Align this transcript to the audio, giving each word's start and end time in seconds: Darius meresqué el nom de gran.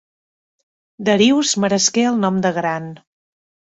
Darius 1.09 1.53
meresqué 1.65 2.07
el 2.13 2.19
nom 2.25 2.41
de 2.47 2.53
gran. 2.59 2.93